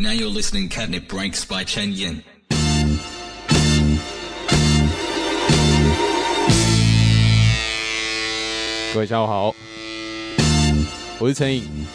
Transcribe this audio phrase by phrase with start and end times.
[0.00, 2.22] Now you're listening Catnip Breaks by Chen Yin.
[8.94, 9.54] 各位下午好，
[11.18, 11.86] 我是陈颖，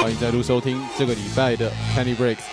[0.00, 2.44] 欢迎再度收听这个礼拜的 Candy Breaks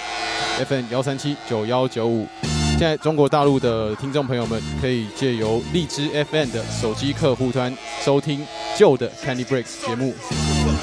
[0.65, 2.27] FM 幺三七九幺九五。
[2.71, 8.45] 现在中国大陆的听众朋友们可以借由荔枝 FM 的手机客户端收听
[8.75, 10.13] 旧的 Candy Breaks 节目，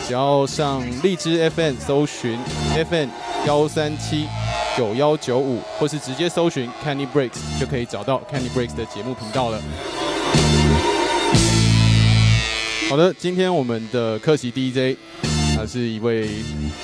[0.06, 2.36] 只要上荔枝 FM 搜寻
[2.74, 3.08] FM
[3.46, 4.26] 幺三七
[4.74, 9.60] 九幺九五，或是直接搜寻 Candy Breaks 就可以找到 Candy Breaks 的节目频道了。
[12.88, 14.96] 好的，今天我们的客席 DJ，
[15.54, 16.28] 他是一位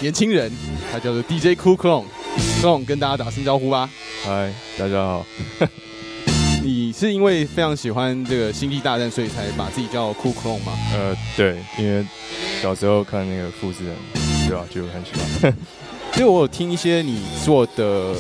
[0.01, 0.53] 年轻人，
[0.93, 2.05] 他叫做 DJ Cool Clone。
[2.61, 3.89] Clone 跟大家打声招呼吧。
[4.23, 5.25] 嗨，大家好。
[6.63, 10.73] 你是因为非常喜欢这个星际大战，所以才把自己叫 Cool Clone 吗？
[10.93, 12.05] 呃，对，因为
[12.61, 13.97] 小时候看那个复制人，
[14.47, 15.57] 对吧，就很喜欢。
[16.17, 18.15] 因为我有听一些你做的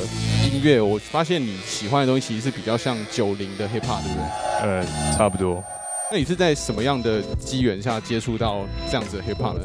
[0.53, 4.25] 音乐，我发现你喜欢的东西其实是比较像九零的 Hip Hop，对不对？
[4.62, 4.84] 呃，
[5.17, 5.62] 差不多。
[6.12, 9.61] 那你是在什么样的机缘下接触到这样子的 hip hop 呢？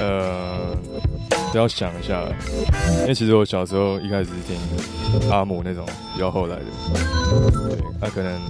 [0.00, 0.76] 呃，
[1.54, 2.24] 要想一下，
[3.02, 6.64] 因为其实我小时候一开始是听阿姆那种比较后来的，
[7.68, 8.40] 对，那可能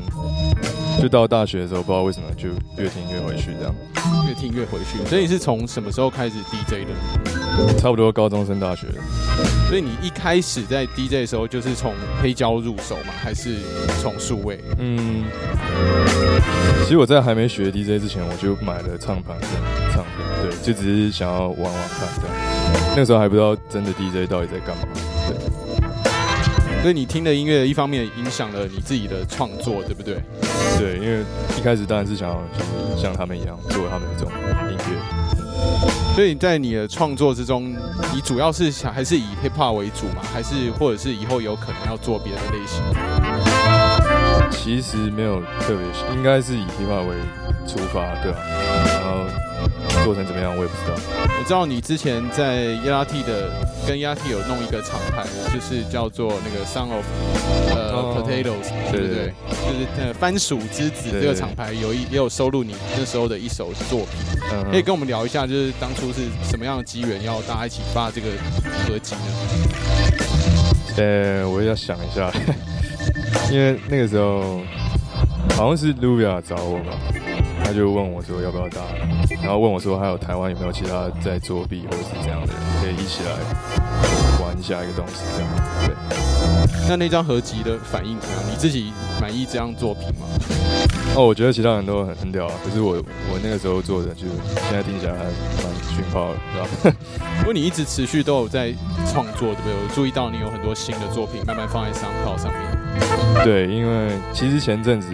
[1.00, 2.48] 就到大学的时候，不知道为什么就
[2.82, 3.74] 越听越回去这样，
[4.26, 5.04] 越听越回去。
[5.08, 7.74] 所以你是从什么时候开始 DJ 的？
[7.78, 8.86] 差不多高中升大学。
[9.68, 13.12] 所以你一开始在 DJ 的时候就是从黑胶入手吗？
[13.22, 13.56] 还是
[14.02, 14.62] 从数位？
[14.78, 15.24] 嗯。
[16.82, 19.48] 其实我在还没学 DJ 之前，我就买了唱盘跟
[19.92, 22.36] 唱片，对，就只是想要玩玩看这样。
[22.90, 25.15] 那个时候还不知道真的 DJ 到底在干嘛，对。
[26.86, 30.22] 所以你听的音乐一方面影响了你自己的创作，对不对？
[30.78, 31.24] 对，因为
[31.58, 34.32] 一开始当然是想要就是像他们一样做他们这种
[34.70, 36.14] 音乐。
[36.14, 37.74] 所以在你的创作之中，
[38.14, 40.22] 你主要是想还是以 hip hop 为主嘛？
[40.32, 42.80] 还是或者是以后有可能要做别的类型？
[44.52, 47.16] 其实没有特别，应该是以 hip hop 为
[47.66, 48.38] 出发，对吧？
[48.86, 49.26] 然后
[50.06, 50.94] 做成怎么样，我也不知道。
[51.36, 53.50] 我知道你之前在 E R T 的
[53.88, 57.04] 跟 E R T 有弄一个厂牌，就是叫做那个 Son of
[57.74, 59.34] 呃 Potatoes，对不对？
[59.50, 68.28] 就是呃番薯之子这个厂牌有一也有收录你那时候的一首作品，可以跟我们聊一下，就是当初是什么样的机缘要大家一起发这个
[68.86, 69.20] 合集呢？
[70.98, 72.30] 呃，我要想一下。
[73.50, 74.60] 因为那个时候
[75.56, 76.96] 好像是 Luvia 找我吧，
[77.66, 78.80] 他就问我说要不要搭，
[79.42, 83.32] 然后问我说还有台湾有没有其他在作弊或者是这样的人可以一起来
[84.40, 85.50] 玩下一个东西这样。
[85.84, 88.44] 对，那那张合集的反应怎么样？
[88.48, 90.28] 你自己满意这张作品吗？
[91.16, 96.96] 哦，我觉得其他人都很很屌啊，可是我我那个时候做的就现在听起来还蛮熏泡的，对吧？
[97.40, 98.72] 不过你一直持续都有在
[99.10, 99.72] 创作，对不对？
[99.74, 102.75] 我注意到你有很多新的作品慢慢放在商号上面。
[103.44, 105.08] 对，因为其实前阵子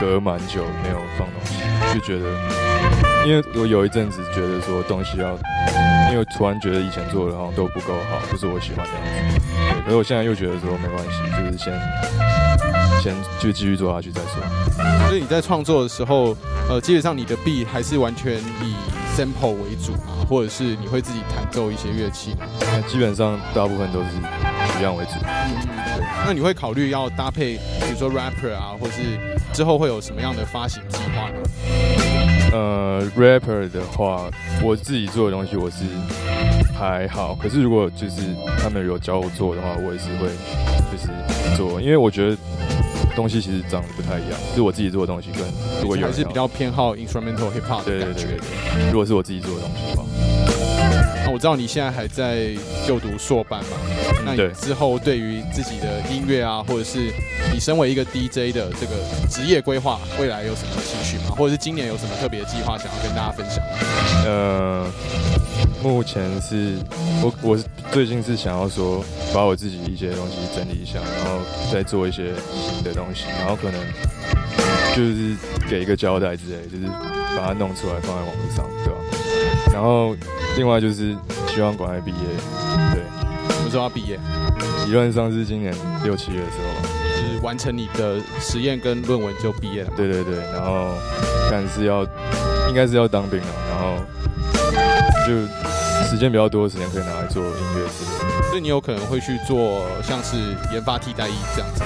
[0.00, 1.62] 隔蛮久没有放东西，
[1.94, 2.26] 就觉得，
[3.26, 5.38] 因为我有一阵子觉得说东西要，
[6.10, 9.40] 因为突然觉得以前做的好像都不够好，不是我喜欢的样子。
[9.74, 11.72] 对，可是我现在又觉得说没关系，就是先
[13.00, 14.42] 先就继续做下去再说。
[15.06, 16.36] 所以你在创作的时候，
[16.68, 18.74] 呃，基本上你的 B 还是完全以
[19.16, 22.34] sample 为主嘛，或者是你会自己弹奏一些乐器？
[22.60, 24.08] 那基本上大部分都是
[24.82, 25.12] 取样为主。
[26.26, 29.00] 那你会考虑要搭配，比如说 rapper 啊，或是
[29.52, 31.38] 之后会有什么样的发行计划呢？
[32.52, 34.28] 呃，rapper 的话，
[34.60, 35.84] 我自己做的东西我是
[36.76, 38.22] 还好，可是如果就是
[38.58, 40.26] 他们有教我做的话，我也是会
[40.90, 41.08] 就是
[41.56, 42.36] 做，因为我觉得
[43.14, 45.42] 东西其实长得不太一样，就是我自己做的东西跟
[45.80, 49.91] 如果有还是比较偏好 instrumental hip hop 对对对对对，如果是我自己做的东西。
[51.24, 52.48] 那我知道你现在还在
[52.86, 53.76] 就读硕班嘛？
[54.24, 57.12] 那你之后对于自己的音乐啊，或者是
[57.52, 58.94] 你身为一个 DJ 的这个
[59.28, 61.34] 职业规划，未来有什么期许吗？
[61.36, 63.62] 或者是今年有什么特别的计划想要跟大家分享？
[64.24, 64.86] 呃，
[65.82, 66.76] 目前是
[67.22, 67.58] 我我
[67.90, 69.04] 最近是想要说
[69.34, 71.40] 把我自己一些东西整理一下，然后
[71.72, 73.80] 再做一些新的东西，然后可能
[74.94, 75.36] 就是
[75.68, 76.86] 给一个交代之类，就是
[77.36, 79.00] 把它弄出来放在网络上，对吧？
[79.72, 80.14] 然后。
[80.54, 81.16] 另外就是
[81.48, 82.18] 希望赶快毕业，
[82.92, 83.02] 对，
[83.56, 84.20] 什么时候要毕业？
[84.84, 85.74] 理论上是今年
[86.04, 89.90] 六七月的时候吧，就是完成你的实验跟论文就毕业了。
[89.96, 90.90] 对对对，然后
[91.50, 92.02] 但是要
[92.68, 93.96] 应该是要当兵了，然后
[95.26, 95.32] 就
[96.06, 98.48] 时间比较多的时间可以拿来做音乐之类的。
[98.50, 100.36] 所以你有可能会去做像是
[100.70, 101.82] 研发替代役这样子。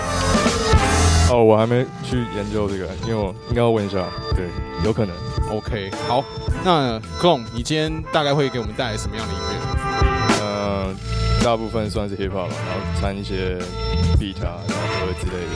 [1.31, 3.99] 哦，我还没去研究这个，因为我应该要问一下。
[4.35, 4.49] 对，
[4.85, 5.15] 有可能。
[5.57, 6.25] OK，好。
[6.67, 9.55] 那 Kong，你今天大概会给我们带来什么样的音乐？
[10.41, 10.93] 呃，
[11.45, 13.57] 大部分算是 hiphop 吧，然后掺一些
[14.19, 15.51] beat 啊、歌之类的。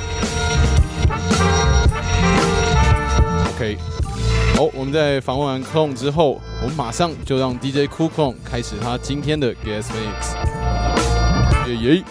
[3.56, 3.76] OK，
[4.54, 10.36] 好，我们在访问完 Kong 之后，我们马上就让 DJ Cool Kong 开始他今天的 Guest Mix。
[11.66, 12.04] 耶耶。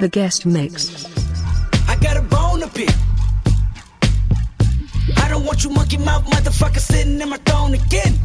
[0.00, 1.04] The guest mix.
[1.86, 2.88] I got a bone to pick.
[5.18, 8.18] I don't want you monkey mouth motherfucker sitting in my throne again.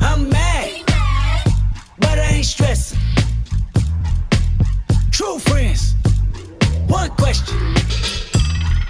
[0.00, 0.82] I'm mad,
[2.00, 2.98] but I ain't stressing.
[5.12, 5.94] True friends.
[6.88, 7.56] One question.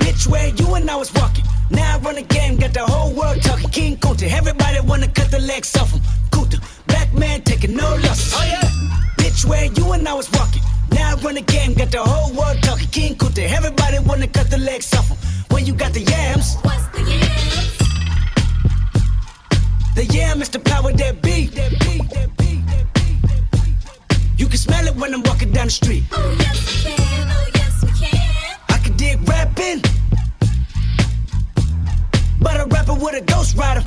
[0.00, 1.44] Bitch, where you and I was walking.
[1.68, 3.68] Now I run the game, got the whole world talking.
[3.68, 6.00] King Kunta, everybody wanna cut the legs off him.
[6.30, 8.32] Kunta, black man taking no losses.
[8.34, 9.01] Oh yeah
[9.44, 10.62] where you and I was walking.
[10.90, 12.88] Now I run the game, got the whole world talking.
[12.88, 15.16] King Kunta, everybody wanna cut the legs off him.
[15.50, 16.56] When you got the yams.
[16.62, 17.78] What's the yams?
[19.94, 21.46] The yam is the power that be.
[21.46, 22.00] That be.
[24.36, 26.04] You can smell it when I'm walking down the street.
[26.12, 27.28] Oh, yes, we can.
[27.30, 28.56] Oh, yes, we can.
[28.68, 29.82] I can dig rapping.
[32.40, 33.82] But a rapper with a ghost rider.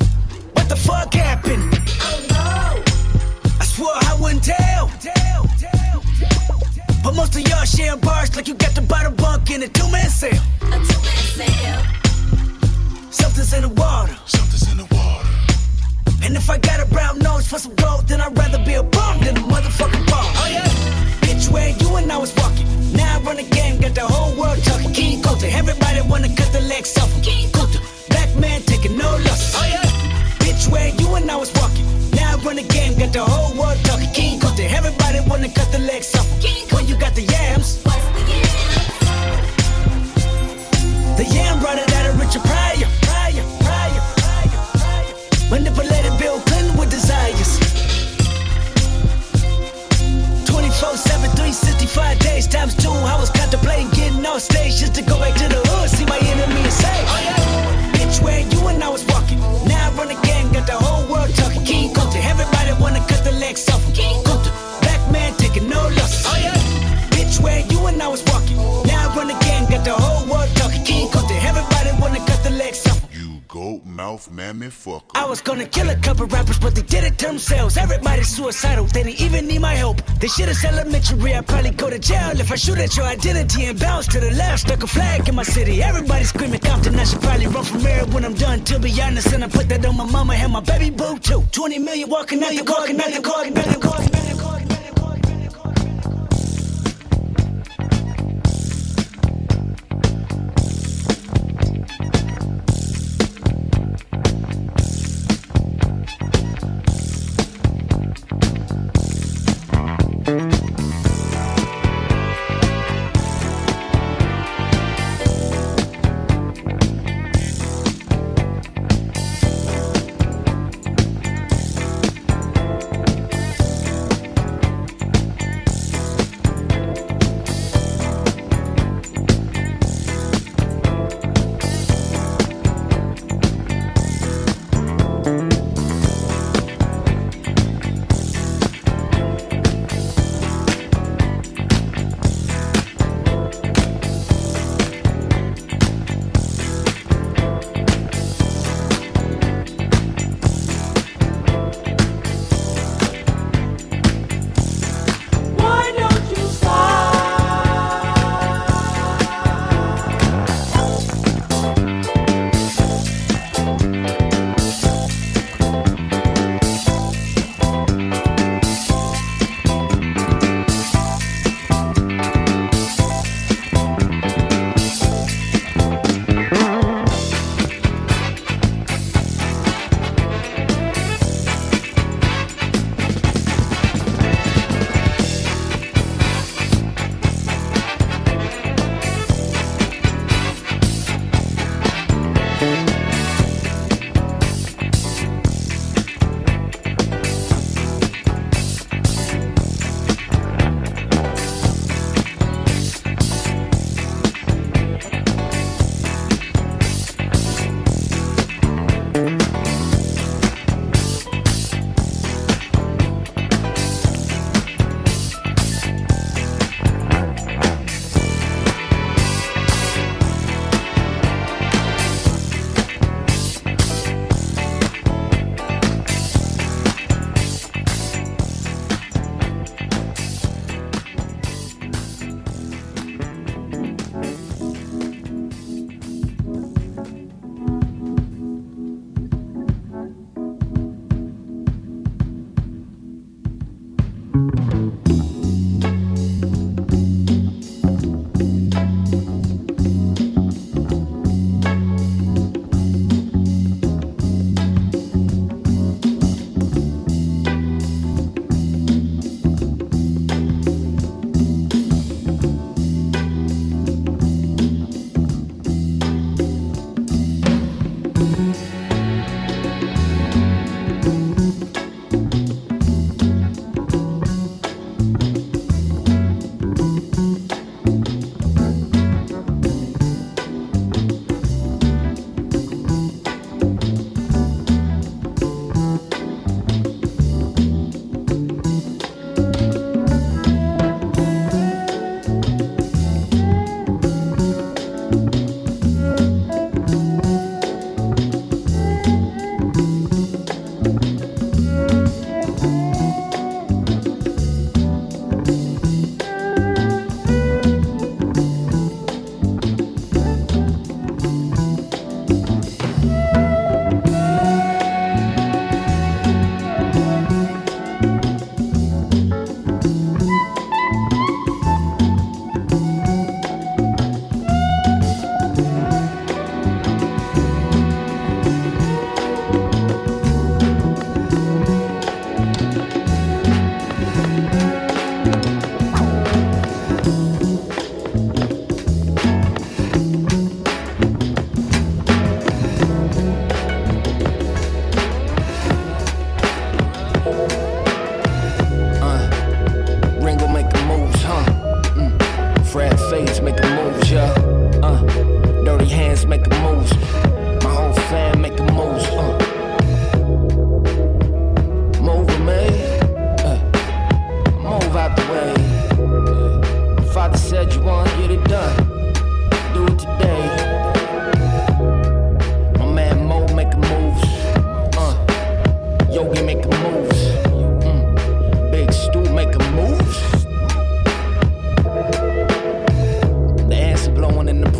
[0.54, 1.78] What the fuck happened?
[2.00, 2.85] Oh, no.
[3.60, 4.90] I swore I wouldn't tell.
[7.02, 9.88] But most of y'all sharing bars like you got the bottle bunk in a two
[9.90, 10.42] man sale.
[10.62, 11.82] A two man sale.
[13.10, 14.16] Something's in the water.
[14.26, 15.28] Something's in the water.
[16.24, 18.82] And if I got a brown nose for some gold, then I'd rather be a
[18.82, 20.26] bum than a motherfucking bum.
[20.42, 20.66] Oh yeah.
[21.22, 22.66] Bitch, where you and I was walking.
[22.92, 24.92] Now I run the game, got the whole world talking.
[24.92, 27.22] King Kunta, everybody wanna cut the legs off him.
[27.22, 29.54] King Kunta, black man taking no loss.
[29.54, 29.84] Oh yeah.
[30.42, 31.86] Bitch, where you and I was walking.
[32.16, 34.10] Now run the game, got the whole world talking.
[34.12, 36.26] King Kunta, everybody wanna cut the legs off.
[36.72, 37.90] When you got the yams, the,
[38.32, 38.56] yams?
[41.18, 42.88] the yam running out of Richard Pryor.
[43.06, 45.14] Pryor, Pryor, Pryor, Pryor.
[45.50, 47.60] Manipulated Bill Clinton with desires.
[50.46, 52.90] 24 7, 365 days times two.
[52.90, 56.18] I was contemplating getting off stage just to go back to the hood, see my
[56.18, 56.85] enemy inside.
[63.56, 64.25] like.
[74.30, 75.10] Mammy Fucker.
[75.14, 77.76] I was gonna kill a couple rappers, but they did it to themselves.
[77.76, 80.04] Everybody's suicidal, they didn't even need my help.
[80.20, 83.66] This shit is elementary, I'd probably go to jail if I shoot at your identity
[83.66, 84.60] and bounce to the left.
[84.60, 86.96] Stuck a flag in my city, everybody's screaming Compton.
[86.96, 89.32] I should probably run for mayor when I'm done, to be honest.
[89.32, 91.42] And I put that on my mama and my baby boo too.
[91.52, 94.16] 20 million walking out the walking out the walking out the walking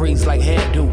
[0.06, 0.86] breeze like hairdo.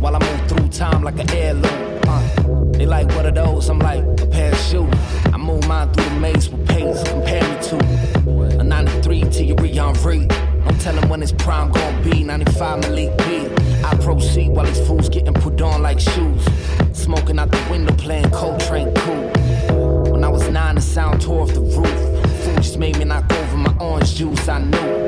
[0.00, 2.00] While I move through time like an heirloom.
[2.08, 3.68] Uh, they like, what are those?
[3.68, 4.94] I'm like, a pair of shoes.
[5.26, 7.02] I move mine through the maze with pace.
[7.02, 10.26] Compare me to a 93 to your Henry.
[10.26, 12.24] Don't tell them when it's prime gon' be.
[12.24, 13.46] 95 Malik B.
[13.84, 16.44] I proceed while these fools getting put on like shoes.
[16.92, 20.12] Smoking out the window, playing Coltrane cool.
[20.12, 22.24] When I was nine, the sound tore off the roof.
[22.42, 24.48] Food just made me knock over my orange juice.
[24.48, 25.04] I knew.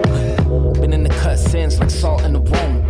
[0.81, 2.86] Been in the cut since like salt in the womb.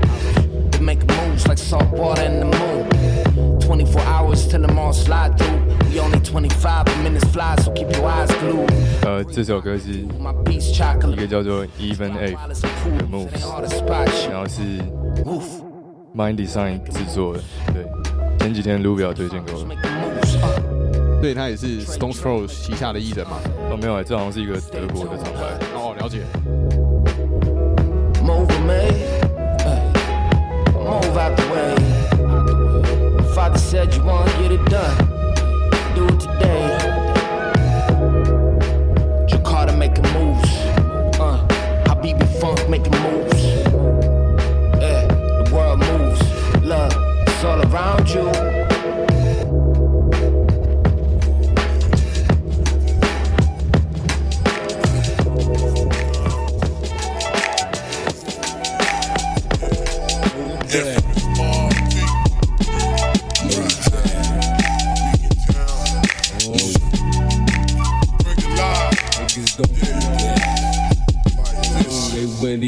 [1.46, 3.60] Moves like salt water in the moon.
[3.60, 5.60] 24 hours till them all slide through.
[5.90, 8.70] We only 25, but minutes fly, so keep your eyes glued.
[9.02, 14.28] 呃，这首歌是一个叫做 Even A 的 spots.
[14.30, 14.80] 然后是.
[16.14, 17.40] Mind Design 制作的。
[17.74, 17.84] 对，
[18.38, 20.38] 前几天 Lubia 推荐给我 moves.
[20.40, 21.20] Uh.
[21.20, 23.36] 对他也是 Stone Throw 旗下的艺人嘛。
[23.70, 25.40] 哦，没有，这好像是一个德国的厂牌。
[25.74, 26.22] 哦，了解。
[33.66, 34.96] Said you want to get it done.
[35.96, 36.78] Do it today.
[39.26, 40.48] Jakarta making moves.
[41.18, 41.44] Uh,
[41.86, 43.42] Habibi Funk making moves.
[44.78, 46.22] Yeah, the world moves.
[46.64, 46.92] Love,
[47.26, 48.45] it's all around you.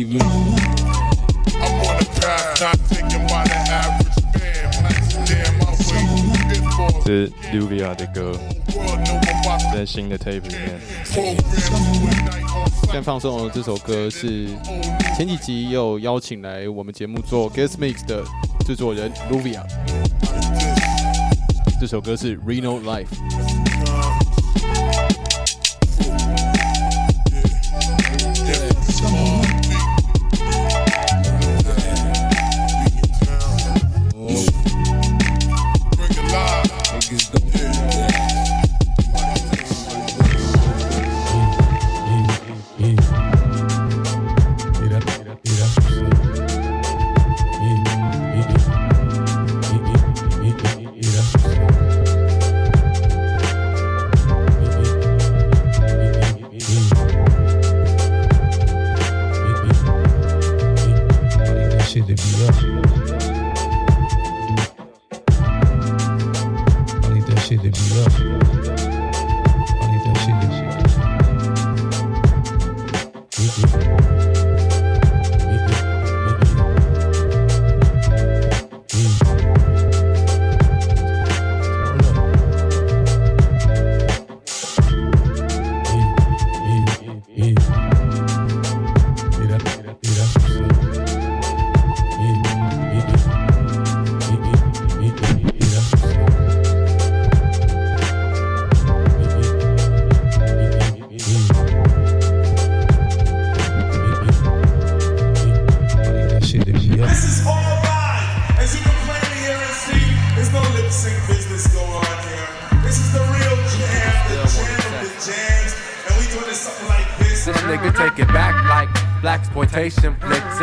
[0.01, 0.21] I'm on
[1.99, 4.71] the path, not taken by the average man.
[4.79, 6.07] Blacks damn my way.
[6.49, 8.39] Pitfalls, 这是 Luvia 的歌
[9.75, 10.81] 在新的 tape 里面。
[12.93, 14.47] 在放送的这首歌是
[15.17, 18.23] 前几集也有邀请来我们节目做 guest mix 的
[18.65, 19.65] 制作人 Luvia。
[21.81, 23.68] 这首歌是 Reno Life。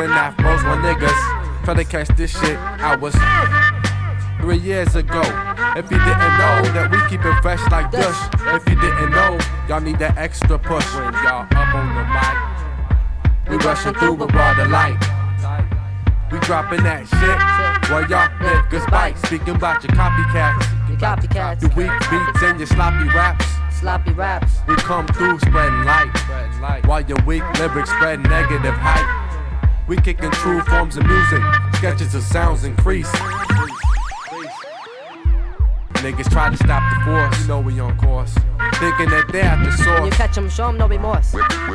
[0.05, 1.65] And afros my niggas.
[1.65, 3.15] Try to catch this shit, I was
[4.39, 5.21] three years ago.
[5.75, 8.15] If you didn't know that we keep it fresh like this,
[8.53, 13.49] if you didn't know, y'all need that extra push when y'all up on the mic.
[13.49, 15.01] We rushing through with all the light.
[16.31, 19.17] We dropping that shit while y'all niggas bite.
[19.25, 23.45] Speaking about your copycats, You copycats, your weak beats and your sloppy raps.
[23.73, 24.53] sloppy raps.
[24.67, 29.24] We come through spreading light, while your weak lyrics spread negative hype.
[29.87, 31.41] We kicking true forms of music,
[31.75, 33.11] sketches of sounds increase.
[36.01, 38.33] Niggas try to stop the force, you know we on course.
[38.75, 40.17] Thinking that they're at the When you source.
[40.17, 41.33] catch 'em, show 'em no remorse.
[41.33, 41.67] We're now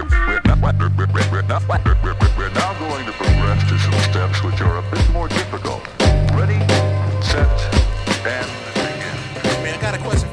[2.78, 5.82] going to progress to some steps which are a bit more difficult.
[6.34, 6.58] Ready,
[7.22, 7.48] set,
[8.26, 9.62] and begin.
[9.62, 10.28] Man, I got a question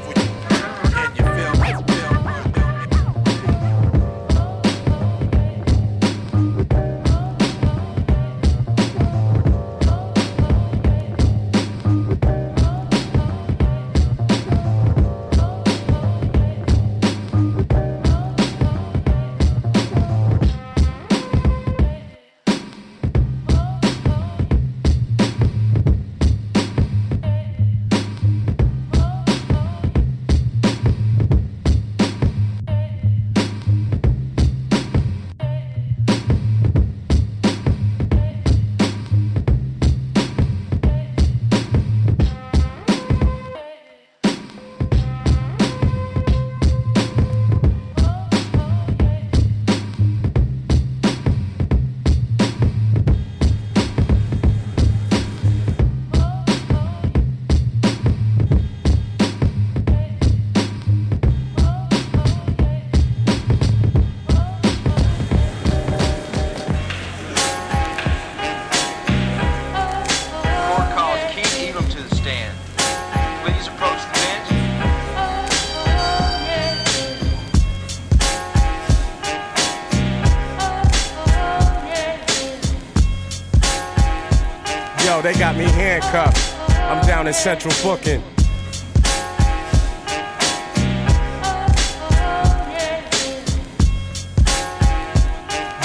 [87.38, 88.20] central booking.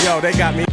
[0.04, 0.73] Yo, they got me.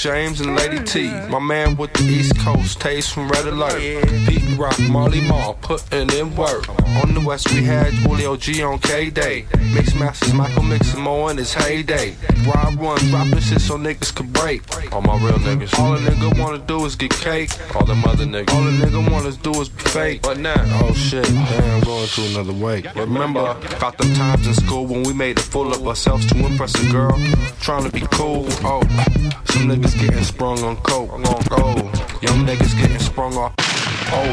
[0.00, 1.08] James and Lady T.
[1.08, 1.30] Mm-hmm.
[1.30, 3.78] My man with the East Coast taste from Red Alert.
[4.26, 6.66] Pete Rock, Marley Marl, puttin' in work.
[7.02, 9.44] On the West we had Julio G on K Day.
[9.74, 12.16] Mix Masters, Michael Mixon Mo in his heyday.
[12.46, 14.62] Rob Run, dropping shit so niggas could break.
[14.90, 15.78] All my real niggas.
[15.78, 17.50] All a nigga wanna do is get cake.
[17.76, 18.54] All them other niggas.
[18.54, 20.22] All a nigga wanna do is be fake.
[20.22, 22.82] But now, oh shit, damn, I'm going through another way.
[22.96, 26.74] Remember, about them times in school when we made a fool of ourselves to impress
[26.74, 27.18] a girl.
[27.60, 28.46] Trying to be cool.
[28.64, 28.80] Oh,
[29.44, 31.10] some niggas getting sprung on coke.
[31.12, 31.74] Oh,
[32.20, 33.54] young niggas getting sprung off.
[34.12, 34.30] Oh,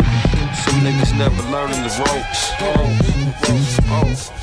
[0.66, 2.52] some niggas never learning the ropes.
[2.62, 2.98] Oh,
[3.90, 4.38] oh.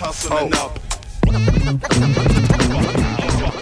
[0.00, 0.78] hustling up.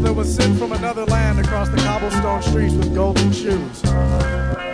[0.00, 4.73] that was sent from another land across the cobblestone streets with golden shoes.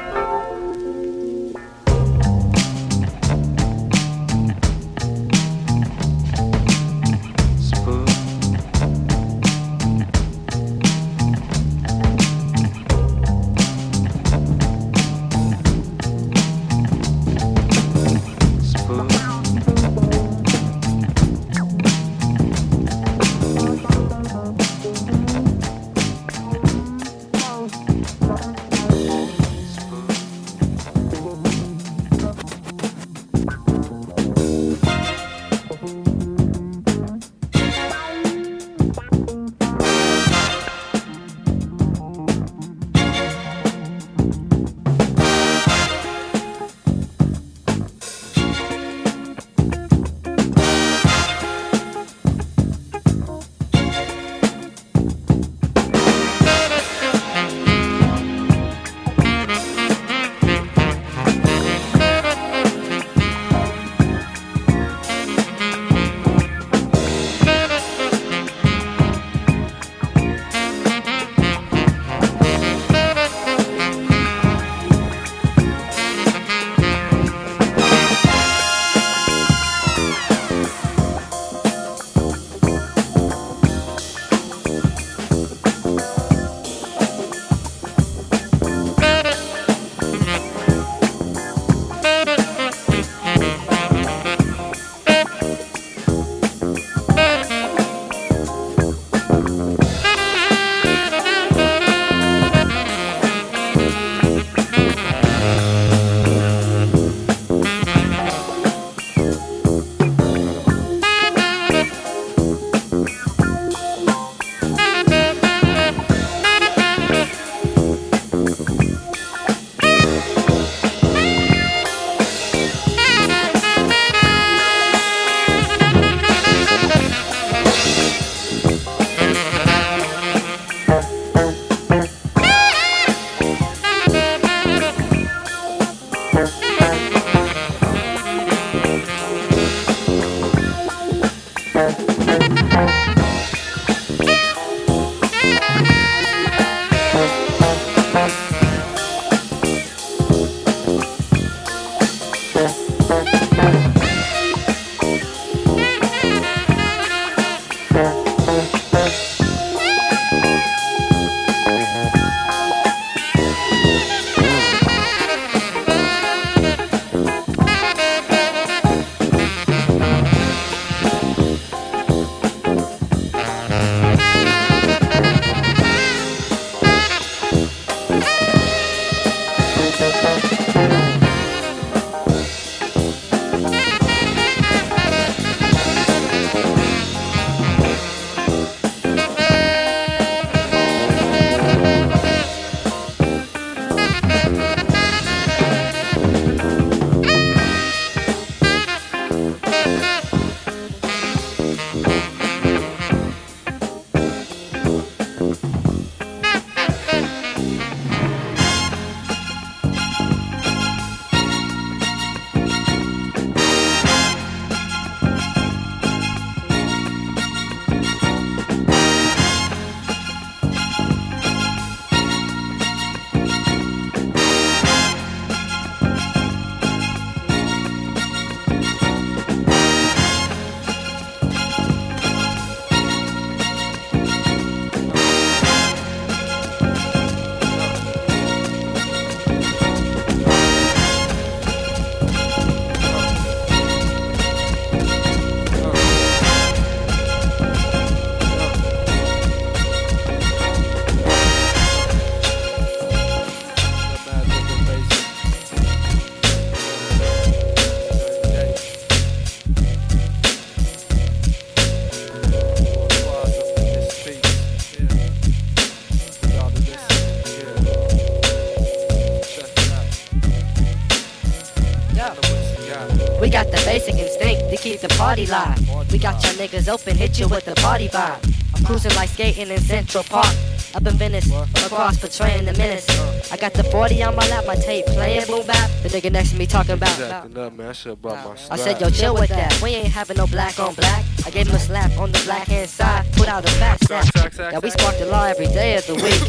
[275.46, 276.12] Party live.
[276.12, 278.56] We got your niggas open, hit you with the party vibe.
[278.74, 280.54] I'm cruising like skating in Central Park.
[280.92, 281.48] Up in Venice,
[281.86, 283.06] across portraying the menace.
[283.52, 285.88] I got the 40 on my lap, my tape playing boom bap.
[286.02, 287.20] The nigga next to me talking about.
[287.20, 287.88] Acting up, man.
[287.88, 289.80] I should have brought my I said, yo, chill with that.
[289.80, 291.24] We ain't having no black on black.
[291.46, 294.52] I gave him a slap on the black hand side, put out a fat sack.
[294.58, 296.42] Yeah, we spark the law every day of the week.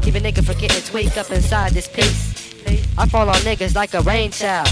[0.02, 2.45] Keep a nigga from getting tweaked up inside this piece.
[2.98, 4.68] I fall on niggas like a rain child.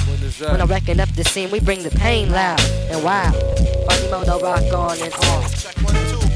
[0.51, 3.35] When I reckon up the scene, we bring the pain loud and wild.
[3.87, 5.75] Quasimodo rock on and off.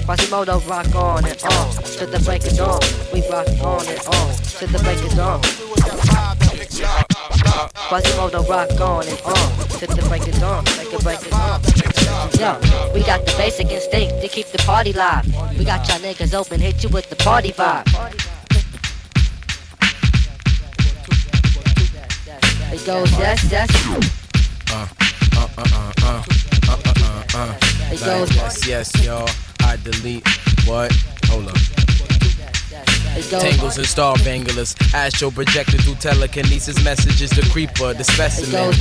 [0.05, 1.97] Quasimodo rock on and off.
[1.99, 2.81] To the break of dawn,
[3.13, 4.59] we rock on and off.
[4.59, 5.41] To the break of dawn.
[7.89, 9.69] Quasimodo rock on and on.
[9.79, 11.61] To the break of dawn, break it, break it dawn.
[12.39, 15.27] Yo, we got the basic instinct to keep the party live.
[15.59, 18.38] We got y'all niggas open, hit you with the party vibe.
[22.71, 23.71] It goes yes, yes.
[24.71, 24.87] Uh,
[25.37, 26.25] uh, uh, uh, uh,
[26.69, 27.55] uh, uh, uh, uh.
[27.93, 29.29] It goes- yes, yes, y'all.
[29.63, 30.27] I delete
[30.67, 30.93] what?
[31.29, 31.57] Hold up.
[33.31, 34.75] Tangles and star banglers.
[34.95, 37.31] Astro projected through telekinesis messages.
[37.31, 38.73] The creeper, the specimen.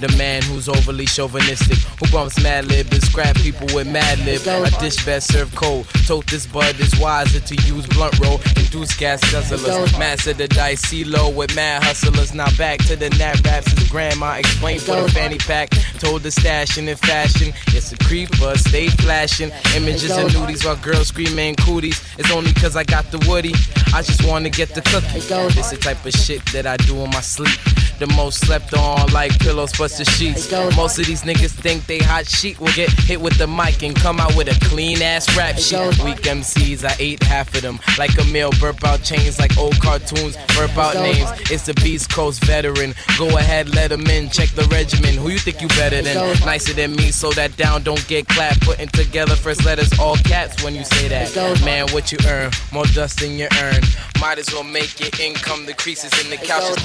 [0.00, 1.78] The man who's overly chauvinistic.
[1.98, 4.46] Who bumps mad lib and scrap people with mad lib.
[4.46, 5.86] A dish best served cold.
[6.06, 8.40] Tote this bud is wiser to use blunt roll.
[8.56, 9.98] Induce gas guzzlers.
[9.98, 10.80] Master the dice.
[10.86, 12.32] CeeLo with mad hustlers.
[12.34, 13.70] Now back to the nat raps.
[13.72, 15.70] His grandma explained for the fanny pack.
[15.98, 17.52] Told the stashing in fashion.
[17.68, 18.56] It's a creeper.
[18.56, 19.50] Stay flashing.
[19.76, 22.02] Images and nudies while girls screaming cooties.
[22.18, 23.52] It's only cause I got the woody.
[23.94, 25.20] I just wanna get the cookie.
[25.48, 27.58] This the type of shit that I do in my sleep.
[28.00, 30.50] The most slept on like pillows plus the sheets.
[30.74, 33.94] Most of these niggas think they hot sheet will get hit with the mic and
[33.94, 36.02] come out with a clean ass rap sheet.
[36.02, 37.78] Weak MCs, I ate half of them.
[37.98, 41.28] Like a meal, burp out chains like old cartoons, burp out names.
[41.50, 42.94] It's a Beast Coast veteran.
[43.18, 45.14] Go ahead, let them in, check the regimen.
[45.16, 46.16] Who you think you better than?
[46.46, 48.62] Nicer than me, so that down don't get clapped.
[48.62, 51.36] Putting together first letters, all caps when you say that.
[51.66, 53.82] Man, what you earn, more dust than you earn.
[54.22, 56.78] Might as well make your income the creases in the couches.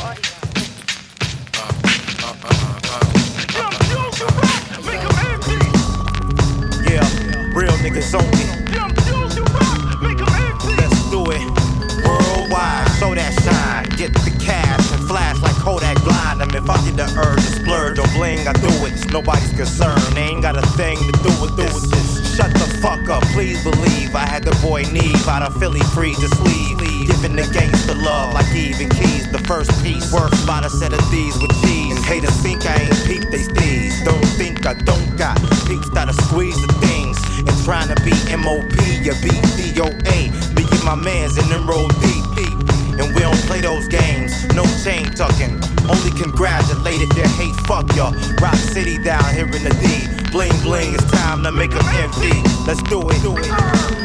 [25.46, 26.80] Out Philly free to sleep.
[27.06, 29.30] Giving the gangster love like Eve and Keys.
[29.30, 31.96] The first piece worth about a set of these with cheese.
[31.96, 34.04] And haters think I ain't peep they steez.
[34.04, 37.22] Don't think I don't got peeps that'll squeeze the things.
[37.38, 38.74] And trying to be MOP,
[39.06, 40.34] you beat DOA.
[40.58, 41.70] Me and my mans in them
[42.02, 42.58] deep, deep.
[42.98, 45.62] And we don't play those games, no chain tucking.
[45.86, 48.10] Only congratulate if you hate, fuck ya.
[48.42, 50.10] Rock City down here in the D.
[50.32, 52.34] Bling bling, it's time to make 'em envy.
[52.66, 53.22] Let's do it.
[53.22, 54.05] Do it.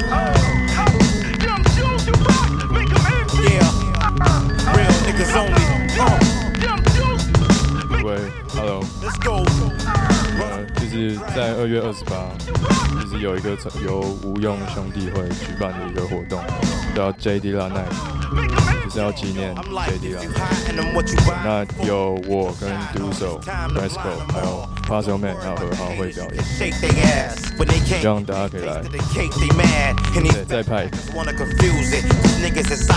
[11.41, 12.29] 在二月二十八，
[13.01, 16.39] 就是有一个由无用兄弟会举办的一个活动，
[16.95, 17.89] 叫 JD La Night，
[18.85, 21.65] 就是要纪念 JD La Night。
[21.79, 26.45] 那有我跟 Duso、Resco 还有 Puzzle Man 还有何浩会表演
[28.01, 28.83] 希望大家可以来。
[30.49, 30.97] 再派一个。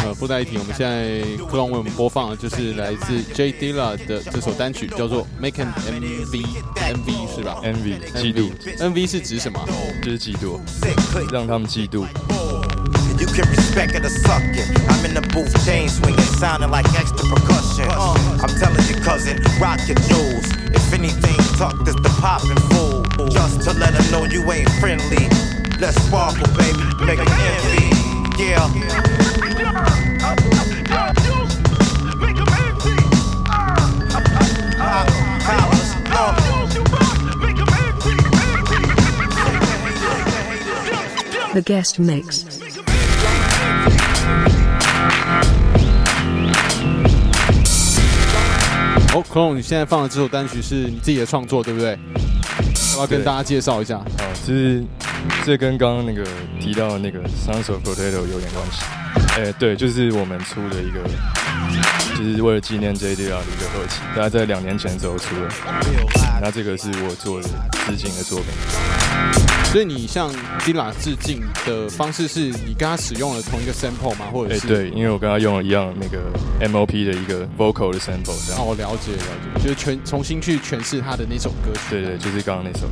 [0.03, 9.59] 呃，附带一提，我们现在克隆为我们播放的就是来自 J Dilla 的这首单曲，叫做 Make an MV，MV 是吧 MV 嫉妒，MV 是指什么？
[10.01, 10.59] 就是嫉妒，
[11.31, 12.07] 让他们嫉妒。
[13.19, 14.67] You can respect it or suck it.
[14.89, 17.87] I'm in the booth, chain swinging, sounding like extra percussion.
[17.89, 20.49] Uh, I'm telling you, cousin, rock your jewels.
[20.73, 22.09] If anything tucked is the
[22.71, 23.27] fool.
[23.29, 25.29] Just to let her know you ain't friendly.
[25.79, 27.87] Let's sparkle, baby, make 'em envy.
[28.43, 28.67] Yeah.
[41.53, 42.52] The guest mix.
[49.13, 51.95] 哦，克隆，你现在放的这首单曲是你自己的创作，对不对？
[52.95, 53.97] 我要跟大家介绍一下？
[53.97, 54.83] 哦，就是
[55.45, 56.27] 这跟刚刚那个
[56.59, 58.83] 提到的那个 Sons of Potato 有点关系。
[59.37, 60.99] 哎、对，就是我们出的一个，
[62.17, 65.47] 就是为了纪念 JDR 的一个合集，大概在两年前的时候出的。
[66.41, 67.47] 那这个是我做的
[67.85, 68.47] 致敬的作品。
[69.71, 74.27] 所以你向 Dilla 致敬的方式是你跟他使用了同一个 sample 吗？
[74.31, 74.67] 或者哎、是？
[74.67, 76.19] 对，因为我跟他用了一样那个
[76.69, 78.61] MOP 的一个 vocal 的 sample，这样。
[78.61, 79.23] 哦，了解了
[79.55, 81.79] 解，就是全重新去诠释他的那首歌曲。
[81.89, 82.87] 对对，就是刚刚那首。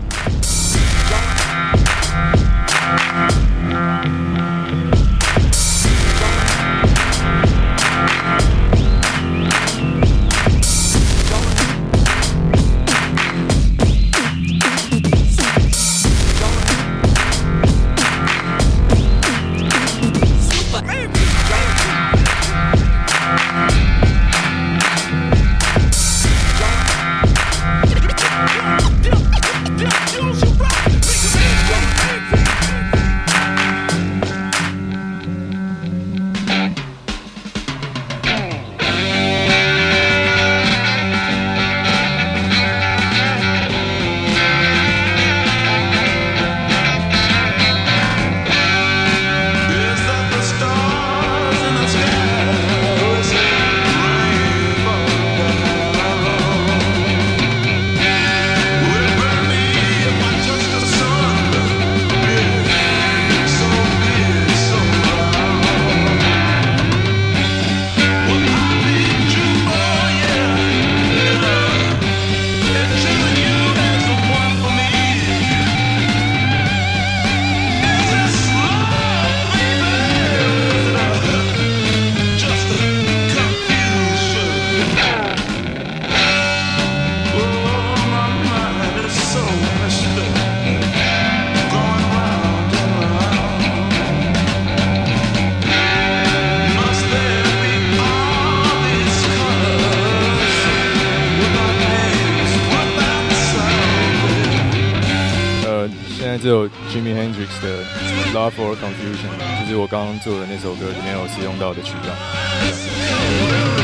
[109.71, 113.80] 是我刚刚做的那首歌里面有使用到的曲调。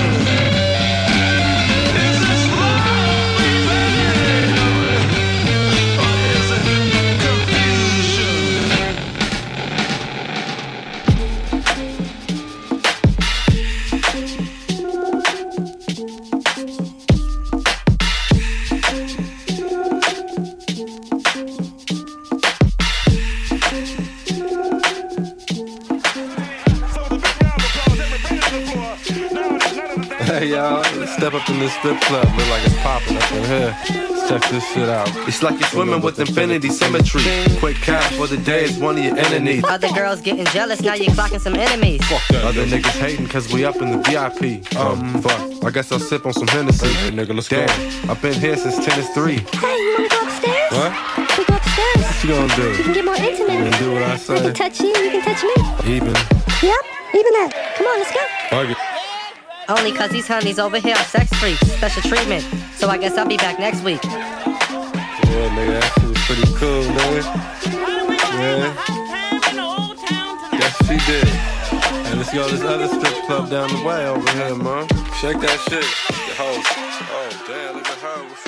[31.87, 33.77] Up in this strip club, look like it's popping up in here.
[34.27, 35.07] Check this shit out.
[35.27, 37.21] It's like you're swimming with infinity symmetry.
[37.59, 39.63] Quick cash for the day is one of your enemies.
[39.63, 42.01] Other girls getting jealous, now you're clocking some enemies.
[42.33, 44.75] Other niggas hating cause we up in the VIP.
[44.75, 45.63] Um, fuck.
[45.65, 46.87] I guess I'll sip on some Hennessy.
[46.87, 47.69] Hey, nigga, let's Damn,
[48.09, 49.37] I've been here since 10 is 3.
[49.37, 50.71] Hey, you wanna go upstairs?
[50.71, 51.37] What?
[51.37, 52.03] We go upstairs.
[52.03, 52.69] What you gonna do?
[52.71, 53.53] We can get more intimate.
[53.53, 54.41] You can do what I I say.
[54.41, 55.95] can touch you, you can touch me.
[55.95, 56.13] Even.
[56.13, 56.83] Yep,
[57.15, 57.73] even that.
[57.77, 58.57] Come on, let's go.
[58.57, 58.96] Argue.
[59.69, 61.59] Only cause these honeys over here are sex freaks.
[61.59, 62.45] Special treatment.
[62.75, 64.01] So I guess I'll be back next week.
[64.03, 67.21] Yeah, nigga, that was pretty cool, nigga.
[68.39, 68.73] Yeah.
[70.53, 71.27] Yes, she did.
[72.07, 74.87] And let's go to this other strip club down the way over here, man.
[75.19, 75.85] Check that shit.
[76.07, 76.67] The host.
[77.11, 78.23] Oh, damn, look at her.
[78.23, 78.47] What's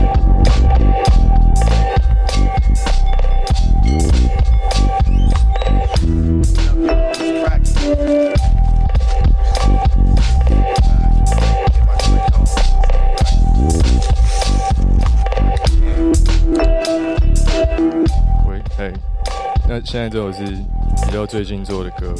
[0.00, 0.03] up?
[19.74, 20.44] 那现在这首是
[21.04, 22.14] 比较最近做的歌，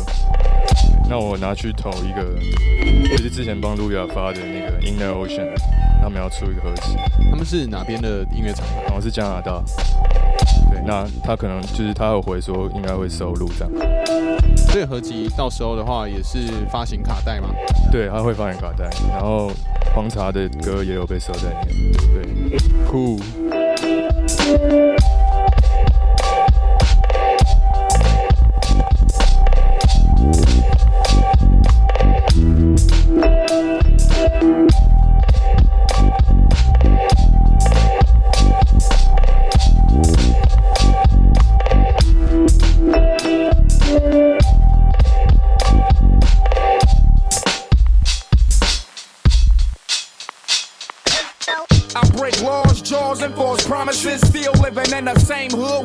[1.09, 2.37] 那我拿去投一个，
[3.09, 5.53] 就是之前帮路亚发的那个 Inner Ocean，
[6.03, 6.97] 他们要出一个合集，
[7.31, 8.67] 他们是哪边的音乐厂？
[8.89, 9.63] 好像是加拿大。
[10.73, 13.71] 对，那他可能就是他有回说应该会收录这样，
[14.73, 17.51] 这个合集到时候的话也是发行卡带吗？
[17.93, 19.53] 对，他会发行卡带，然后
[19.95, 21.93] 黄茶的歌也有被收在里面，
[22.51, 23.21] 对，酷。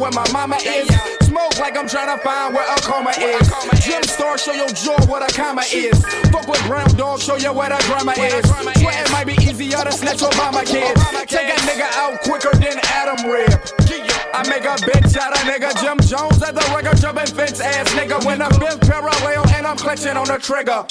[0.10, 0.88] Where my mama is.
[1.22, 3.86] Smoke like I'm trying to find where a coma is.
[3.86, 5.99] Gym star, show your jaw what a comma is.
[6.32, 8.47] Fuck with brown dog, show you where the drama is.
[8.80, 11.01] Swear it might be easier to snatch Obama kids.
[11.30, 14.18] Take a nigga out quicker than Adam Rib.
[14.34, 17.89] I make a bitch out of nigga Jim Jones at the record jumping fence ass
[17.93, 20.86] nigga when I'm fifth parallel and I'm clutching on the trigger.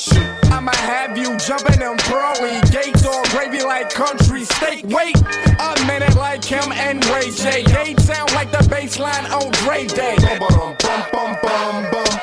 [0.53, 4.85] I'ma have you jumping in pearly gates or gravy like country steak.
[4.87, 7.63] Wait a minute like him and Ray J.
[7.63, 10.17] They sound like the baseline on Dre Day.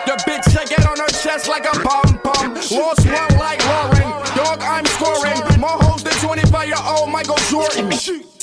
[0.06, 2.54] The bitch shake it on her chest like a pom pom.
[2.56, 4.12] Lost one like Lauren.
[4.36, 5.60] Dog, I'm scoring.
[5.60, 7.90] More hoes than 25 year old Michael Jordan.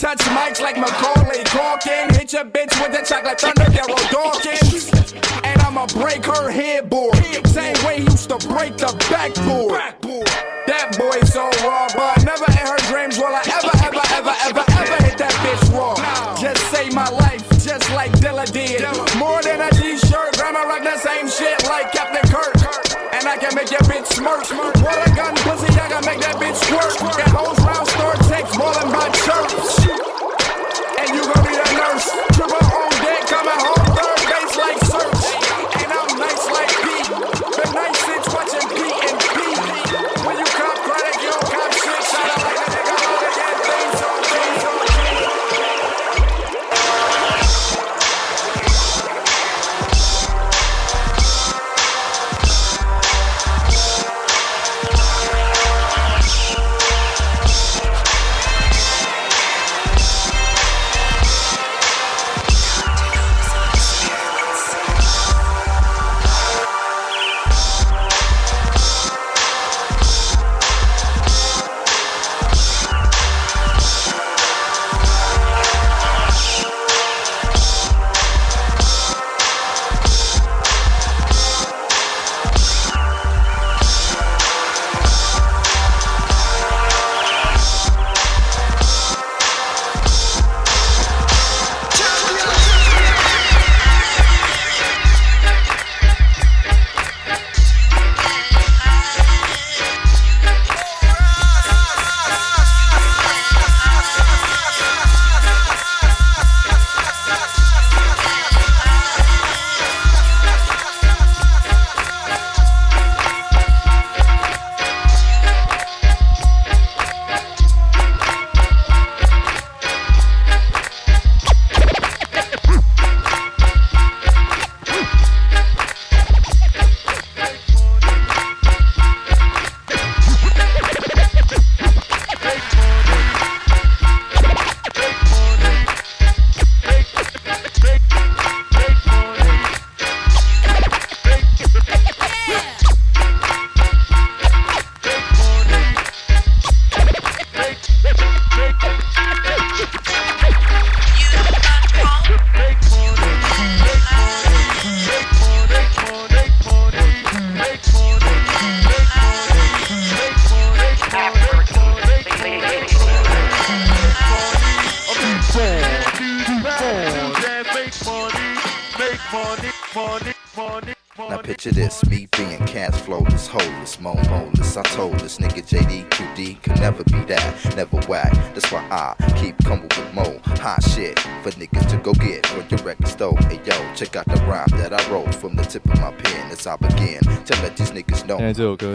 [0.03, 2.11] Touch mics like Macaulay Culkin.
[2.19, 4.91] Hit your bitch with the chocolate thunder, Darryl Dawkins.
[5.45, 7.15] And I'ma break her headboard.
[7.47, 9.79] Same way he used to break the backboard.
[10.67, 14.65] That boy so raw, but never in her dreams will I ever, ever, ever, ever,
[14.75, 15.95] ever hit that bitch raw.
[16.35, 18.83] Just save my life, just like Dilla did.
[19.23, 22.59] More than a t-shirt, grandma rock the same shit like Captain Kirk.
[23.15, 24.51] And I can make your bitch smirk.
[24.83, 26.99] What a gun pussy, I can make that bitch squirt.
[27.15, 29.63] Got hoes round store text ballin' by church.
[29.63, 29.72] And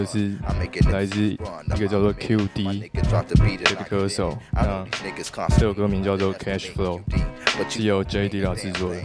[0.08, 0.32] 是，
[0.98, 1.36] 来自一
[1.80, 4.84] 个叫做 QD 的歌手，那
[5.50, 7.00] 这首歌名叫做 Cash Flow，
[7.70, 9.02] 是由 JD 老制作的。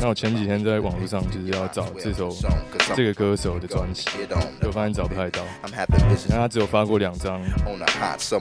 [0.00, 2.34] 那我前几天在网络上就是要找这首
[2.96, 4.04] 这个歌手的专辑，
[4.62, 5.42] 我发现找不太到。
[6.28, 7.40] 那他只有发过两张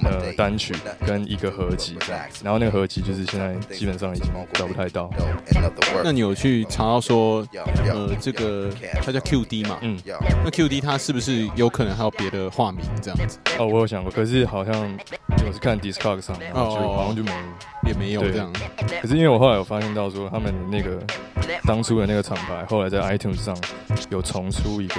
[0.03, 0.73] 呃单曲
[1.05, 1.97] 跟一个合集，
[2.43, 5.11] 然后那个合集就是现在基本上已经找不太到。
[6.03, 7.47] 那你有去查到说，
[7.87, 8.71] 呃，这个
[9.03, 9.77] 他叫 QD 嘛？
[9.81, 9.97] 嗯，
[10.43, 13.37] 那 QD 他是不是有可能还有别的化名这样子？
[13.57, 14.73] 哦，我有想过，可是好像
[15.45, 17.31] 我是看 Discog 上，然后就好像就没
[17.87, 18.51] 也没有这样。
[19.01, 21.01] 可是因为我后来有发现到说，他们那个
[21.63, 23.55] 当初的那个厂牌，后来在 iTunes 上
[24.09, 24.95] 有重出一个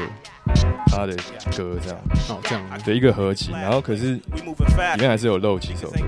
[0.86, 1.14] 他的
[1.56, 1.98] 歌，这样
[2.28, 4.20] 哦，这样的一个合集，然后可是里
[4.98, 5.98] 面还是有漏几首歌，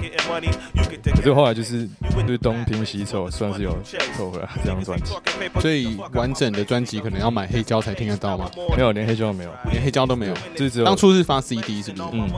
[1.16, 3.76] 可是后来就是就是东拼西凑，算是有
[4.16, 5.14] 凑回来这张专辑。
[5.60, 8.50] 所以完整的专辑可能要买黑胶才听得到吗？
[8.76, 12.02] 没有，连黑胶都没有，连黑胶都没有，就是只有当初是发 CD 是不是？
[12.12, 12.28] 嗯，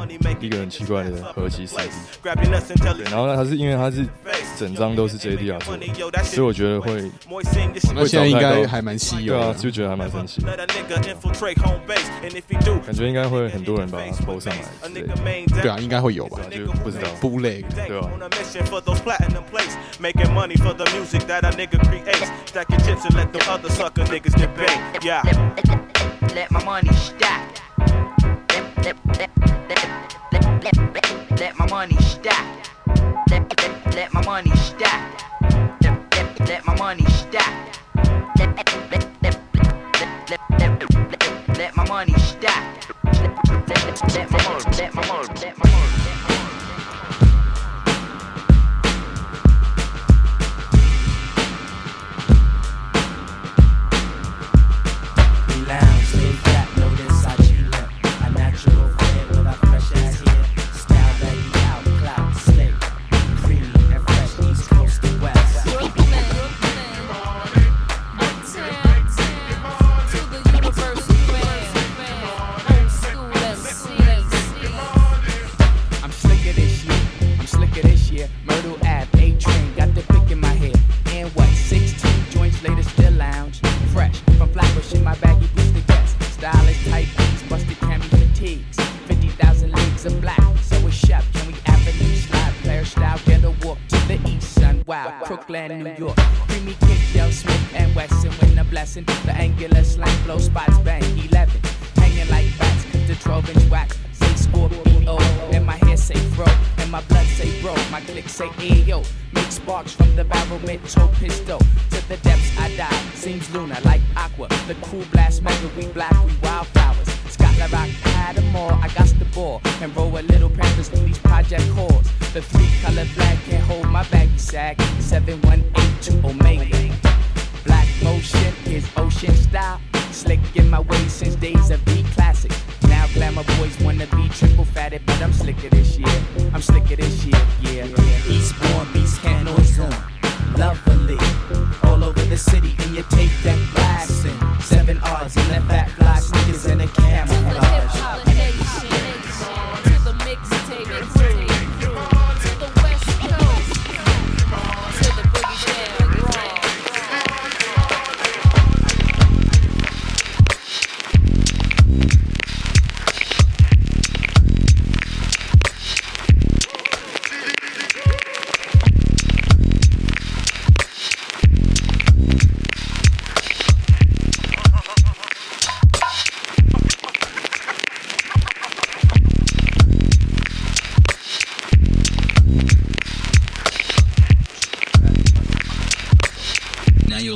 [0.40, 1.82] 一个很奇怪的合集 CD。
[2.22, 4.04] 对，然后呢，它是因为它是
[4.58, 7.10] 整张都是 JD 啊做的，所以我觉得会，
[7.94, 10.56] 那现在应该还蛮稀有的对啊，就觉得还蛮神奇的，
[12.86, 15.14] 感觉应该会很多人把它 PO 上来之类的。
[15.62, 16.38] 对啊，应该会有吧？
[16.50, 19.76] 就不知道不累，对吧？on a mission for those platinum plates.
[20.00, 22.28] Making money for the music that a nigga creates.
[22.46, 24.78] Stack your chips and let the other sucker niggas debate.
[25.02, 25.22] Yeah.
[26.22, 27.60] Let my money stack.
[27.78, 29.30] Let, let, let,
[29.68, 29.80] let,
[30.32, 32.44] let, let, let my money stack.
[33.30, 35.40] Let, let, let my money stack.
[35.80, 37.74] Let, let, let my money stack.
[38.38, 39.38] Let, let, let, let,
[40.30, 42.86] let, let, let, let my money stack.
[43.04, 46.39] Let, let, let my money, let my money, let my money.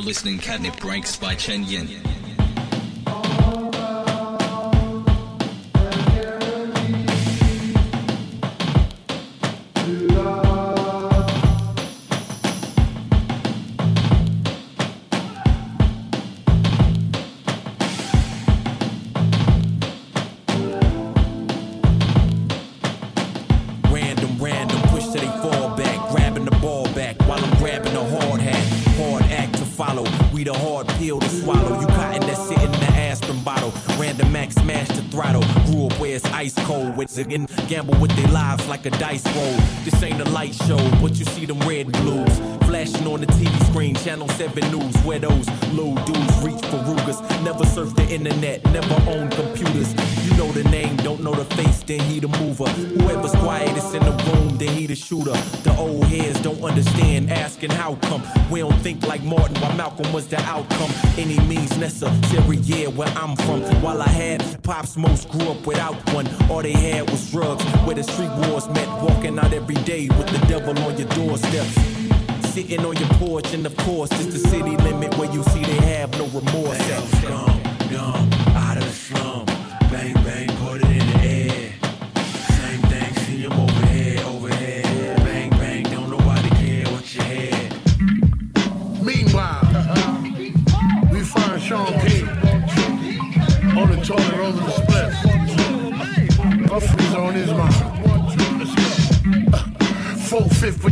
[0.05, 2.04] Listening Candy Breaks by Chen Yin.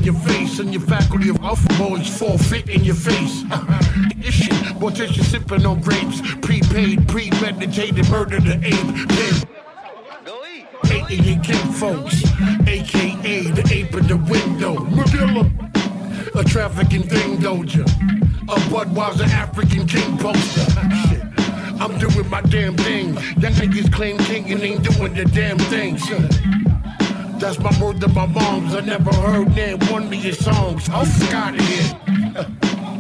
[0.04, 3.44] Your face and your faculty of alpha boys forfeit in your face.
[4.18, 9.08] This shit, mortician sipping on grapes, prepaid, premeditated murder to ape.
[9.10, 9.50] Pimp.
[10.86, 12.24] Hating king folks,
[12.68, 14.76] aka the ape in the window.
[14.76, 15.46] Medilla,
[16.36, 17.84] a trafficking thing, don't ya?
[17.84, 20.66] A Budweiser African king poster.
[21.08, 21.24] Shit.
[21.82, 23.14] I'm doing my damn thing.
[23.38, 25.98] That niggas claim king and ain't doing the damn thing.
[25.98, 26.73] son.
[27.40, 28.74] That's my word to my moms.
[28.76, 30.90] I never heard that one of your songs.
[30.90, 31.06] I'm
[31.56, 32.46] of here.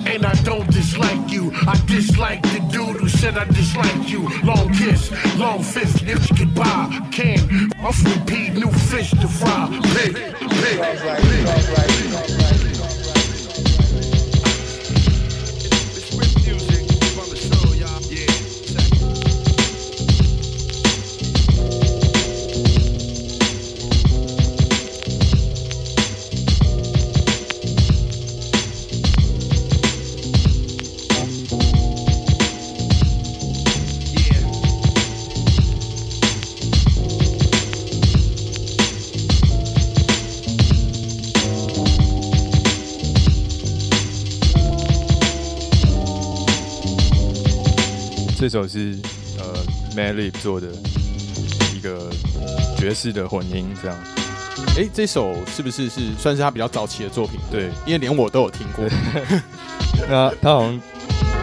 [0.05, 1.51] And I don't dislike you.
[1.65, 4.27] I dislike the dude who said I dislike you.
[4.43, 7.07] Long kiss, long fist, if you could buy.
[7.11, 9.69] Can off repeat, new fish to fry.
[9.95, 11.03] Pig, pig,
[12.63, 12.72] 这
[48.53, 48.95] 首是
[49.39, 49.45] 呃
[49.95, 50.67] Madlib 做的
[51.75, 52.11] 一个
[52.77, 53.97] 爵士的混音，这样。
[54.77, 57.39] 哎，这首是不是是算是他比较早期的作品？
[57.49, 58.85] 对，因为连我都有听过。
[60.07, 60.81] 那他好像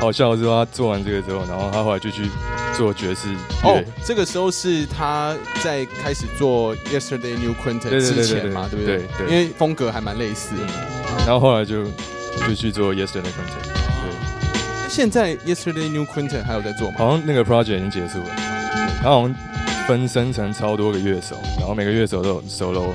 [0.01, 2.23] 好笑的是说，他做完这个之后，然后他后来就去
[2.77, 3.27] 做爵士
[3.65, 10.63] 哦。，这个时候是他在开始做 Yesterday New Quintet 之前嘛，对对不对对因为风格还蛮类似的。
[11.27, 11.85] 然后后来就
[12.47, 13.80] 就去做 Yesterday Quintet，对，
[14.91, 16.97] 现在 Yesterday New Quintet 还有在做吗？
[16.99, 18.25] 好像那个 project 已经结束了，
[19.01, 19.35] 他好像
[19.87, 22.91] 分身成超多个乐手，然后每个乐手都有 solo，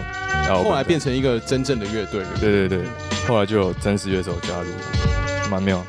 [0.45, 2.27] 然后后来变成一个真正的乐队了。
[2.41, 2.85] 对对对，
[3.25, 4.69] 后来就有真实乐手加入，
[5.49, 5.81] 蛮妙。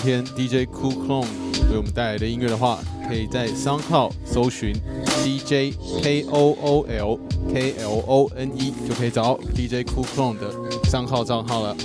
[0.00, 1.26] 天 DJ Cool Clone
[1.70, 4.74] 为我们带来的音乐的话，可以在账号搜寻
[5.22, 7.18] DJ K O O L
[7.52, 10.50] K L O N E，就可以找到 DJ Cool Clone 的
[10.90, 11.76] 账号账号了。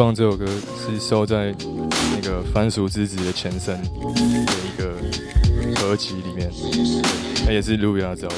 [0.00, 1.54] 放这首歌是收在
[2.14, 4.94] 那个《番薯之子》的前身的一个
[5.78, 6.50] 合集里面，
[7.44, 8.34] 那也是路亚找的。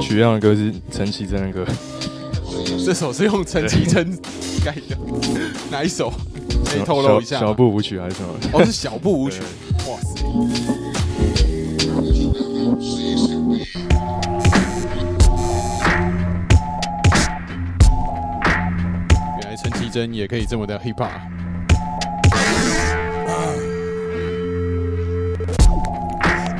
[0.00, 1.66] 取样的歌是陈绮贞的歌，
[2.82, 4.18] 这首是用陈绮贞
[4.64, 4.96] 改的，
[5.70, 6.10] 哪一首？
[6.64, 8.28] 可以透露一下小步舞曲还是什么？
[8.54, 9.42] 哦，是小步舞曲。
[19.98, 21.10] 真也可以这么的 hip hop。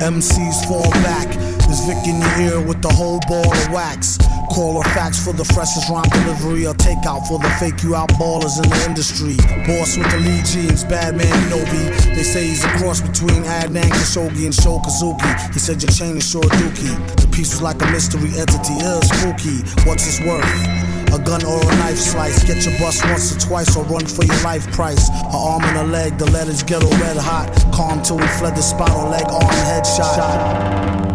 [0.01, 1.29] MCs fall back.
[1.63, 4.17] There's Vic in your ear with the whole ball of wax.
[4.51, 8.09] Call or fax for the freshest rhyme delivery or takeout for the fake you out
[8.19, 9.37] ballers in the industry.
[9.63, 11.83] Boss with the lead jeans, bad man Novi.
[12.15, 15.53] They say he's a cross between Adnan Khashoggi and Sho Kosugi.
[15.53, 16.91] He said your chain is short dookie.
[17.15, 19.63] The piece was like a mystery entity, ill spooky.
[19.87, 20.88] What's his worth?
[21.13, 22.43] A gun or a knife slice.
[22.43, 25.09] Get your bus once or twice or run for your life price.
[25.09, 27.49] A arm and a leg, the letters ghetto red hot.
[27.73, 31.09] Calm till we fled the spot or leg arm headshot.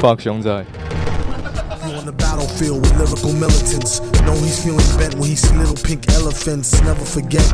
[0.00, 0.50] Fuck 熊仔。
[1.84, 4.00] On the battlefield with lyrical militants.
[4.28, 6.78] Know he's feeling bent when he see little pink elephants.
[6.82, 7.48] Never forget.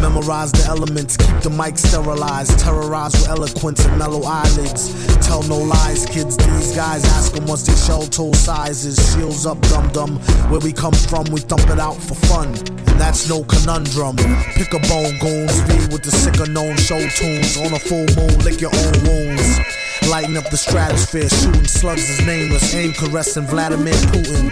[0.00, 2.56] Memorize the elements, keep the mic sterilized.
[2.60, 4.94] Terrorize with eloquence and mellow eyelids.
[5.26, 6.36] Tell no lies, kids.
[6.36, 8.94] These guys ask them what's their shell toe sizes.
[9.12, 10.20] Shields up, dum dum.
[10.52, 12.46] Where we come from, we thump it out for fun.
[12.86, 14.14] And that's no conundrum.
[14.54, 15.58] Pick a bone, goons.
[15.66, 17.56] V with the sicker known show tunes.
[17.58, 19.73] On a full moon, lick your own wounds.
[20.10, 22.74] Lighting up the stratosphere, shooting slugs is nameless.
[22.74, 24.50] Aim caressing Vladimir Putin.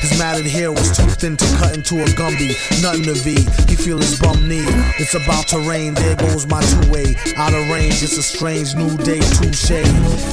[0.00, 2.54] His matted hair was too thin to cut into a Gumby.
[2.82, 3.34] Nothing to V,
[3.68, 4.64] he feel his bum knee.
[4.98, 7.16] It's about to rain, there goes my two way.
[7.36, 9.72] Out of range, it's a strange new day, touche.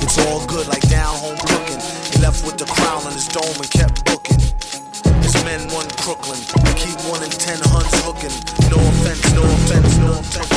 [0.03, 1.79] It's all good, like down home cooking.
[2.11, 4.39] He left with the crown on his dome and kept booking.
[5.23, 6.39] His men won Brooklyn.
[6.63, 8.35] They keep one in ten hunts hooking.
[8.69, 10.50] No offense, no offense, no offense,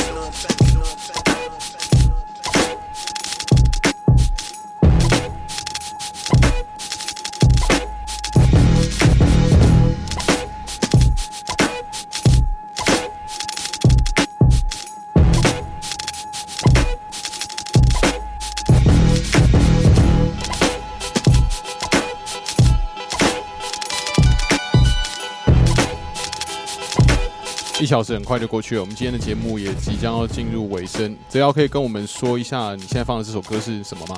[27.85, 31.15] 一小时很快就过去了，我们今天的节目也即将要进入尾声。
[31.29, 34.17] 泽瑶可以跟我们说一下你现在放的这首歌是什么吗？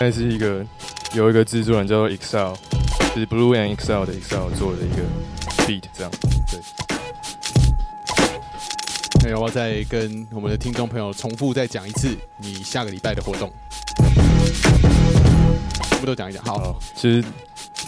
[0.00, 0.64] 那是一个
[1.12, 2.54] 有一个制作人叫做 Excel，
[3.14, 5.02] 就是 Blue and Excel 的 Excel 做的一个
[5.66, 6.10] beat，这样
[6.50, 6.58] 对。
[9.22, 13.52] 那要不要再跟我们的听众朋友重复再讲一次你下个礼拜的活动？
[15.90, 16.42] 全部都讲一讲。
[16.46, 17.22] 好，其实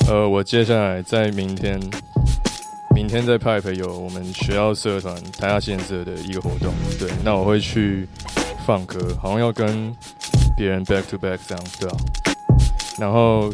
[0.07, 1.81] 呃，我接下来在明天，
[2.99, 8.09] 明天在 Pipe 有我们学校社团台下县社的一个活动，对，那我会去
[8.66, 9.94] 放歌，好像要跟
[10.57, 11.96] 别人 back to back 这样，对啊。
[12.99, 13.53] 然后，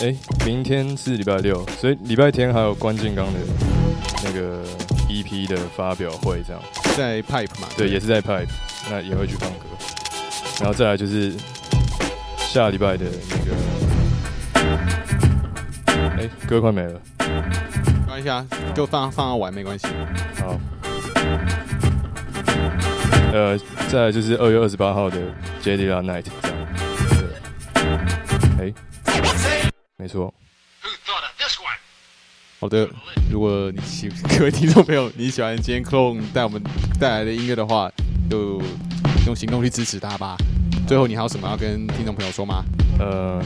[0.00, 0.14] 哎、
[0.46, 3.40] 明天是礼拜六，所以礼拜天还有关敬刚的
[4.22, 4.62] 那个
[5.08, 6.62] EP 的发表会这样，
[6.96, 8.46] 在 Pipe 嘛，对，也是在 Pipe，
[8.88, 9.66] 那也会去放歌，
[10.60, 11.34] 然后再来就是
[12.38, 13.36] 下礼拜的那
[14.62, 14.78] 个，
[16.22, 17.26] 哎、歌快没了，没
[18.14, 18.46] 关系啊，
[18.76, 19.88] 就放放到玩没关系。
[20.38, 20.56] 好，
[23.32, 23.58] 呃，
[23.88, 25.18] 再来就是二月二十八号的
[25.60, 26.54] j d l a Night 这样，
[28.56, 28.72] 对，哎、
[29.96, 30.32] 没错，
[32.60, 32.88] 好的，
[33.28, 34.08] 如果你喜
[34.38, 36.62] 各位听众朋友你喜欢今天 Clone 带我们
[37.00, 37.90] 带来的音乐的话，
[38.30, 38.62] 就
[39.26, 40.36] 用行动去支持他吧。
[40.86, 42.64] 最后，你还有什么要跟听众朋友说吗？
[43.00, 43.42] 呃，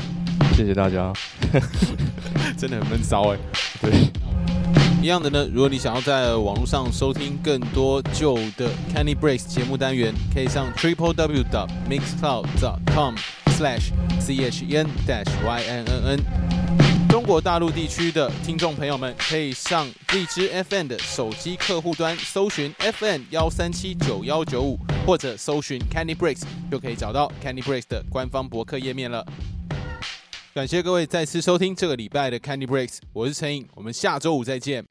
[0.53, 1.11] 谢谢大家，
[2.59, 3.39] 真的很闷骚哎。
[3.81, 4.11] 对，一
[5.09, 13.15] 一样的呢，如果你想要在网络上收听更多旧的 Candy Breaks 节目单元，可以上 triple w dot mixcloud dot com
[13.57, 13.89] slash
[14.21, 17.09] c h n dash y n n n。
[17.09, 29.25] 中国大陆地区的听众朋友们，可以上荔枝 FM 的手机客户端搜寻 FM 幺三七九幺九五，或者搜寻 Candy Breaks，就可以找到 Candy Breaks 的官方博客页面了。
[30.53, 34.85] 感谢各位再次收听这个礼拜的 Candy Breaks，我是陈颖，我们下周五再见。